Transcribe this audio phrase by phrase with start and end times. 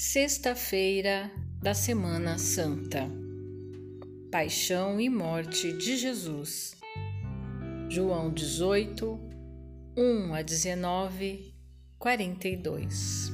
[0.00, 1.28] Sexta-feira
[1.60, 3.10] da Semana Santa.
[4.30, 6.76] Paixão e Morte de Jesus.
[7.88, 9.18] João 18,
[9.96, 11.52] 1 a 19,
[11.98, 13.32] 42.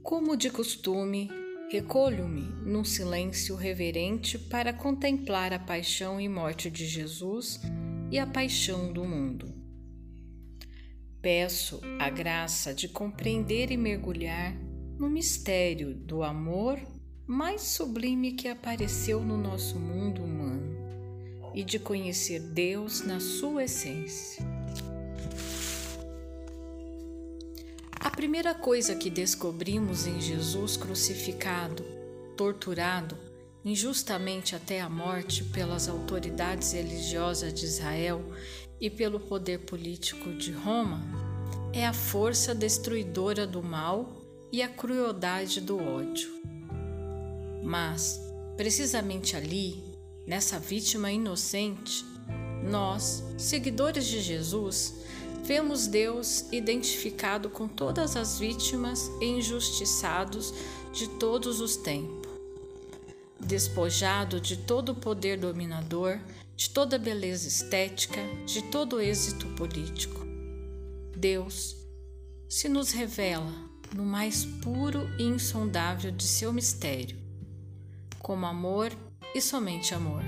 [0.00, 1.28] Como de costume,
[1.68, 7.60] recolho-me num silêncio reverente para contemplar a paixão e morte de Jesus
[8.12, 9.55] e a paixão do mundo.
[11.26, 14.54] Peço a graça de compreender e mergulhar
[14.96, 16.78] no mistério do amor
[17.26, 20.76] mais sublime que apareceu no nosso mundo humano
[21.52, 24.46] e de conhecer Deus na sua essência.
[27.98, 31.82] A primeira coisa que descobrimos em Jesus crucificado,
[32.36, 33.18] torturado,
[33.64, 38.24] injustamente até a morte pelas autoridades religiosas de Israel
[38.80, 41.25] e pelo poder político de Roma
[41.76, 44.10] é a força destruidora do mal
[44.50, 46.26] e a crueldade do ódio.
[47.62, 48.18] Mas,
[48.56, 49.84] precisamente ali,
[50.26, 52.02] nessa vítima inocente,
[52.64, 54.94] nós, seguidores de Jesus,
[55.44, 60.54] vemos Deus identificado com todas as vítimas e injustiçados
[60.94, 62.32] de todos os tempos.
[63.38, 66.18] Despojado de todo o poder dominador
[66.56, 70.25] de toda beleza estética, de todo êxito político.
[71.16, 71.74] Deus
[72.46, 73.50] se nos revela
[73.94, 77.18] no mais puro e insondável de seu mistério,
[78.18, 78.92] como amor
[79.34, 80.22] e somente amor.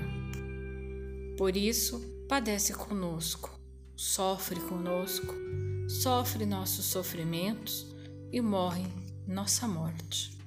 [1.37, 3.51] Por isso, padece conosco,
[3.95, 5.33] sofre conosco,
[5.87, 7.85] sofre nossos sofrimentos
[8.31, 8.87] e morre
[9.27, 10.37] nossa morte.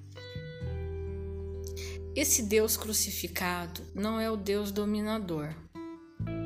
[2.16, 5.54] Esse Deus crucificado não é o Deus dominador,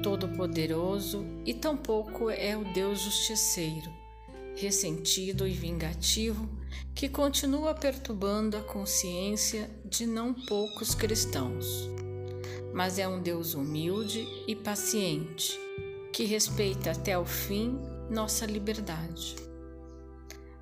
[0.06, 3.90] todo-poderoso e tampouco é o Deus justiceiro,
[4.54, 6.48] ressentido e vingativo,
[6.94, 11.90] que continua perturbando a consciência de não poucos cristãos.
[12.72, 15.58] Mas é um Deus humilde e paciente,
[16.12, 17.76] que respeita até o fim
[18.08, 19.34] nossa liberdade.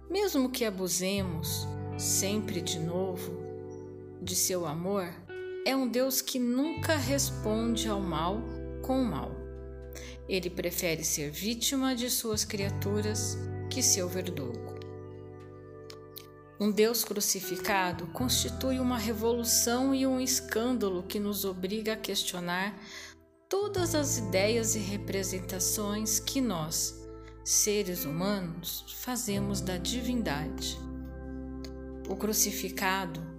[0.08, 1.68] Mesmo que abusemos
[1.98, 3.44] sempre de novo
[4.22, 5.06] de seu amor,
[5.66, 8.40] é um Deus que nunca responde ao mal
[8.84, 9.32] com o mal.
[10.28, 13.38] Ele prefere ser vítima de suas criaturas
[13.70, 14.74] que seu verdugo.
[16.60, 22.78] Um Deus crucificado constitui uma revolução e um escândalo que nos obriga a questionar
[23.48, 27.02] todas as ideias e representações que nós,
[27.42, 30.78] seres humanos, fazemos da divindade.
[32.08, 33.33] O crucificado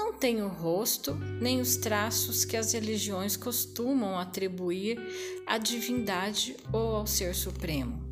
[0.00, 4.98] não tem o rosto nem os traços que as religiões costumam atribuir
[5.46, 8.02] à divindade ou ao Ser Supremo.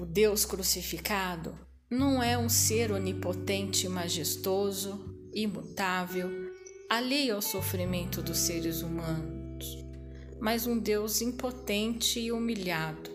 [0.00, 1.54] O Deus crucificado
[1.90, 6.30] não é um ser onipotente e majestoso, imutável,
[6.88, 9.84] alheio ao sofrimento dos seres humanos,
[10.40, 13.10] mas um Deus impotente e humilhado,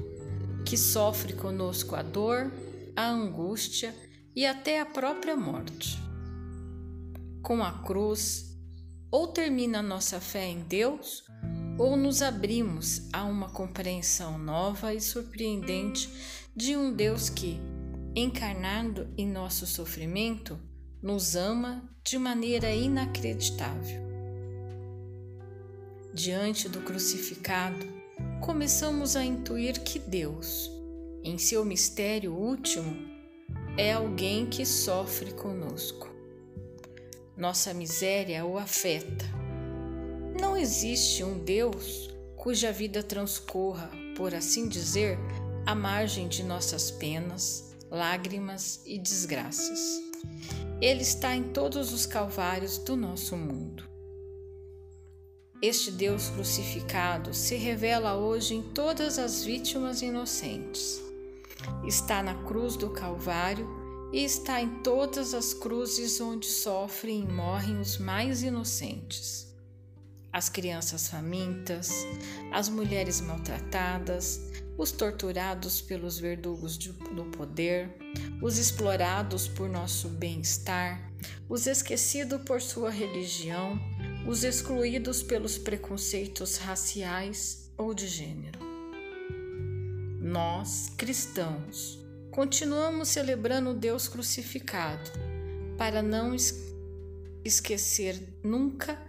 [0.64, 2.52] que sofre conosco a dor,
[2.96, 3.96] a angústia
[4.36, 6.06] e até a própria morte
[7.46, 8.58] com a cruz,
[9.12, 11.24] ou termina nossa fé em Deus,
[11.78, 16.10] ou nos abrimos a uma compreensão nova e surpreendente
[16.56, 17.60] de um Deus que,
[18.16, 20.60] encarnado em nosso sofrimento,
[21.04, 24.02] nos ama de maneira inacreditável.
[26.16, 27.86] Diante do crucificado,
[28.42, 30.72] começamos a intuir que Deus,
[31.24, 32.98] em seu mistério último,
[33.78, 36.15] é alguém que sofre conosco
[37.38, 39.26] nossa miséria o afeta.
[40.40, 45.18] Não existe um Deus cuja vida transcorra, por assim dizer,
[45.66, 49.80] à margem de nossas penas, lágrimas e desgraças.
[50.82, 53.84] Ele está em todos os calvários do nosso mundo.
[55.62, 61.02] Este Deus crucificado se revela hoje em todas as vítimas inocentes.
[61.88, 63.68] Está na cruz do Calvário
[64.12, 69.54] e está em todas as cruzes onde sofrem e morrem os mais inocentes.
[70.32, 72.06] As crianças famintas,
[72.52, 74.42] as mulheres maltratadas,
[74.78, 77.96] os torturados pelos verdugos do poder,
[78.42, 81.12] os explorados por nosso bem-estar,
[81.48, 83.80] os esquecidos por sua religião,
[84.28, 88.60] os excluídos pelos preconceitos raciais ou de gênero.
[90.20, 92.05] Nós, cristãos,
[92.36, 95.10] continuamos celebrando Deus crucificado,
[95.78, 96.36] para não
[97.46, 99.02] esquecer nunca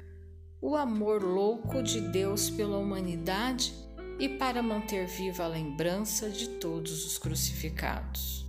[0.62, 3.74] o amor louco de Deus pela humanidade
[4.20, 8.46] e para manter viva a lembrança de todos os crucificados.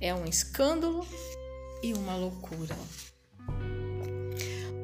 [0.00, 1.06] é um escândalo
[1.80, 2.76] e uma loucura.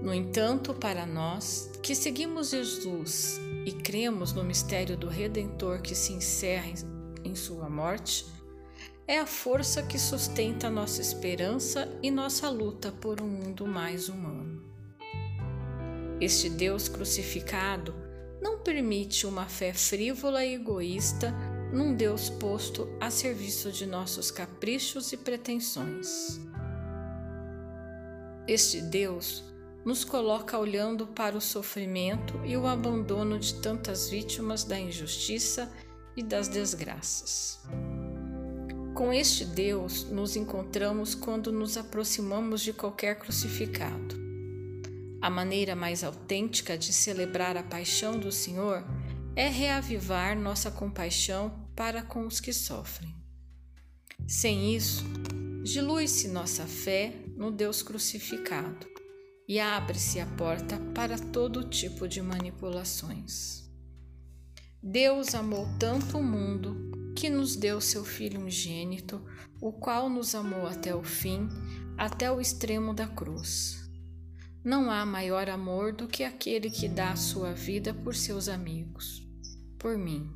[0.00, 6.12] No entanto, para nós que seguimos Jesus e cremos no mistério do Redentor que se
[6.12, 6.72] encerra
[7.24, 8.24] em sua morte,
[9.10, 14.62] é a força que sustenta nossa esperança e nossa luta por um mundo mais humano.
[16.20, 17.92] Este Deus crucificado
[18.40, 21.34] não permite uma fé frívola e egoísta
[21.72, 26.40] num Deus posto a serviço de nossos caprichos e pretensões.
[28.46, 29.42] Este Deus
[29.84, 35.68] nos coloca olhando para o sofrimento e o abandono de tantas vítimas da injustiça
[36.16, 37.58] e das desgraças.
[39.00, 44.14] Com este Deus nos encontramos quando nos aproximamos de qualquer crucificado.
[45.22, 48.84] A maneira mais autêntica de celebrar a paixão do Senhor
[49.34, 53.16] é reavivar nossa compaixão para com os que sofrem.
[54.28, 55.02] Sem isso,
[55.62, 58.86] dilui-se nossa fé no Deus crucificado
[59.48, 63.64] e abre-se a porta para todo tipo de manipulações.
[64.82, 66.89] Deus amou tanto o mundo
[67.20, 69.22] que nos deu seu Filho unigênito,
[69.60, 71.50] o qual nos amou até o fim,
[71.98, 73.90] até o extremo da cruz.
[74.64, 79.22] Não há maior amor do que aquele que dá a sua vida por seus amigos,
[79.78, 80.32] por mim.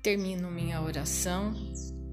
[0.00, 1.52] Termino minha oração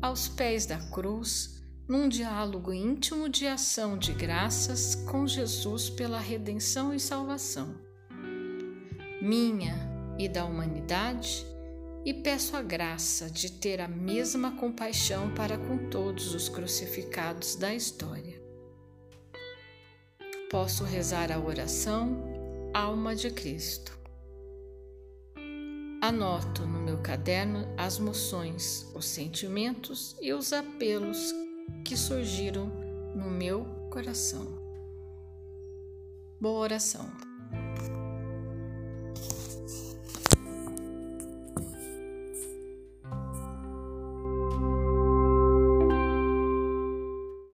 [0.02, 6.92] aos pés da cruz num diálogo íntimo de ação de graças com Jesus pela redenção
[6.96, 7.80] e salvação,
[9.22, 9.76] minha
[10.18, 11.46] e da humanidade,
[12.06, 17.74] e peço a graça de ter a mesma compaixão para com todos os crucificados da
[17.74, 18.42] história.
[20.50, 22.24] Posso rezar a oração
[22.74, 23.98] Alma de Cristo.
[26.02, 31.34] Anoto no meu caderno as moções, os sentimentos e os apelos
[31.84, 32.68] que surgiram
[33.16, 34.48] no meu coração.
[36.40, 37.29] Boa oração.